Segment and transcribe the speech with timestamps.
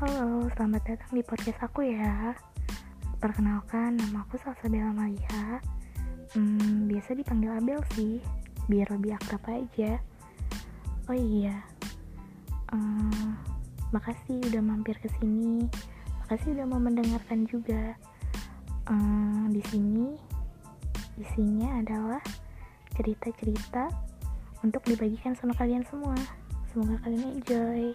[0.00, 2.32] Halo, selamat datang di podcast aku ya.
[3.20, 5.60] Perkenalkan, nama aku Salsabella Malia.
[6.32, 8.16] Hmm, biasa dipanggil Abel sih,
[8.64, 10.00] biar lebih akrab aja.
[11.04, 11.52] Oh iya,
[12.72, 13.44] hmm,
[13.92, 15.68] makasih udah mampir ke sini.
[16.24, 17.92] Makasih udah mau mendengarkan juga.
[18.88, 20.16] Hmm, di sini
[21.20, 22.24] isinya adalah
[22.96, 23.92] cerita-cerita
[24.64, 26.16] untuk dibagikan sama kalian semua.
[26.72, 27.92] Semoga kalian enjoy.